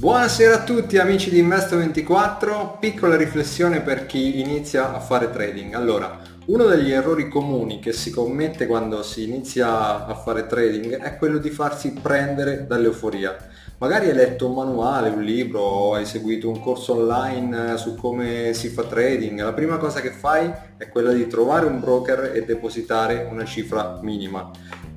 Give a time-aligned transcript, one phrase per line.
[0.00, 5.74] Buonasera a tutti amici di Investo24, piccola riflessione per chi inizia a fare trading.
[5.74, 11.16] Allora, uno degli errori comuni che si commette quando si inizia a fare trading è
[11.16, 13.36] quello di farsi prendere dall'euforia.
[13.78, 18.52] Magari hai letto un manuale, un libro o hai seguito un corso online su come
[18.54, 19.40] si fa trading.
[19.40, 24.00] La prima cosa che fai è quella di trovare un broker e depositare una cifra
[24.02, 24.50] minima.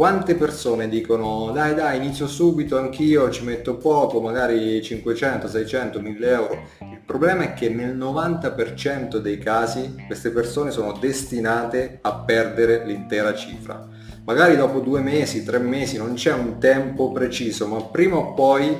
[0.00, 6.30] Quante persone dicono dai dai inizio subito anch'io, ci metto poco, magari 500, 600, 1000
[6.30, 6.62] euro.
[6.90, 13.34] Il problema è che nel 90% dei casi queste persone sono destinate a perdere l'intera
[13.34, 13.86] cifra.
[14.24, 18.74] Magari dopo due mesi, tre mesi, non c'è un tempo preciso, ma prima o poi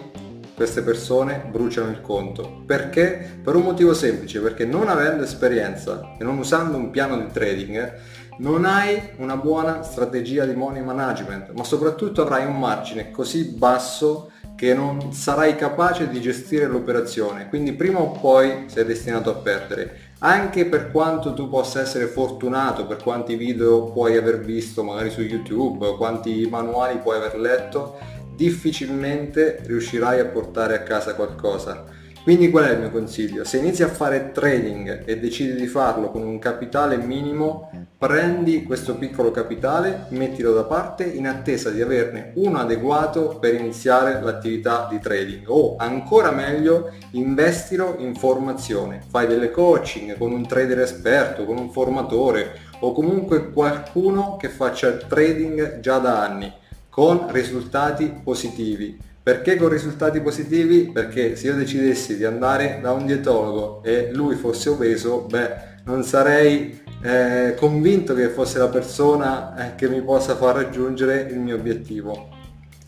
[0.54, 2.62] queste persone bruciano il conto.
[2.64, 3.40] Perché?
[3.42, 7.98] Per un motivo semplice, perché non avendo esperienza e non usando un piano di trading,
[8.40, 14.30] non hai una buona strategia di money management, ma soprattutto avrai un margine così basso
[14.56, 20.08] che non sarai capace di gestire l'operazione, quindi prima o poi sei destinato a perdere.
[20.20, 25.20] Anche per quanto tu possa essere fortunato, per quanti video puoi aver visto magari su
[25.20, 27.98] YouTube, quanti manuali puoi aver letto,
[28.34, 33.44] difficilmente riuscirai a portare a casa qualcosa quindi qual è il mio consiglio?
[33.44, 38.96] Se inizi a fare trading e decidi di farlo con un capitale minimo, prendi questo
[38.96, 44.98] piccolo capitale, mettilo da parte in attesa di averne uno adeguato per iniziare l'attività di
[44.98, 49.02] trading o ancora meglio investilo in formazione.
[49.08, 54.92] Fai delle coaching con un trader esperto, con un formatore o comunque qualcuno che faccia
[54.92, 56.52] trading già da anni
[56.90, 60.90] con risultati positivi perché con risultati positivi?
[60.92, 66.02] Perché se io decidessi di andare da un dietologo e lui fosse obeso, beh, non
[66.04, 71.56] sarei eh, convinto che fosse la persona eh, che mi possa far raggiungere il mio
[71.56, 72.39] obiettivo.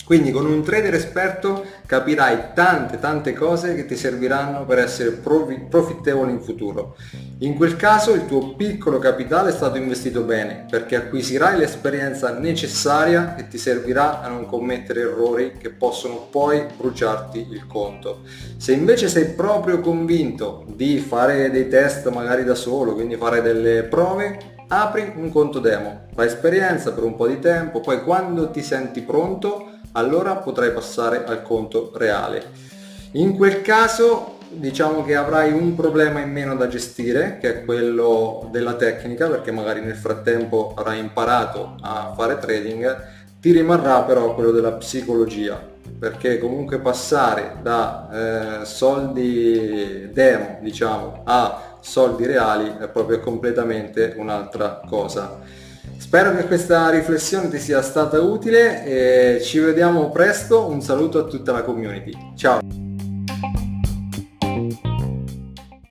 [0.05, 6.33] Quindi con un trader esperto capirai tante tante cose che ti serviranno per essere profittevole
[6.33, 6.96] in futuro.
[7.39, 13.35] In quel caso il tuo piccolo capitale è stato investito bene perché acquisirai l'esperienza necessaria
[13.35, 18.20] che ti servirà a non commettere errori che possono poi bruciarti il conto.
[18.57, 23.83] Se invece sei proprio convinto di fare dei test magari da solo, quindi fare delle
[23.84, 24.39] prove,
[24.69, 29.01] apri un conto demo, fai esperienza per un po' di tempo, poi quando ti senti
[29.02, 32.70] pronto allora potrai passare al conto reale.
[33.13, 38.48] In quel caso diciamo che avrai un problema in meno da gestire, che è quello
[38.51, 44.51] della tecnica, perché magari nel frattempo avrai imparato a fare trading, ti rimarrà però quello
[44.51, 45.61] della psicologia,
[45.98, 54.81] perché comunque passare da eh, soldi demo, diciamo, a soldi reali è proprio completamente un'altra
[54.89, 55.41] cosa.
[56.02, 60.67] Spero che questa riflessione ti sia stata utile e ci vediamo presto.
[60.67, 62.13] Un saluto a tutta la community.
[62.35, 62.82] Ciao!